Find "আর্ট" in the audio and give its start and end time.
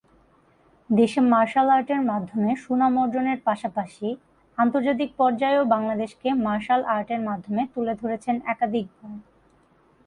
1.75-1.89, 6.95-7.09